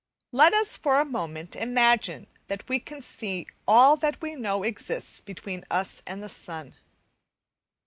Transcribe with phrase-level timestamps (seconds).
[0.31, 5.21] Let us for a moment imagine that we can see all that we know exists
[5.21, 6.73] between us and the sun.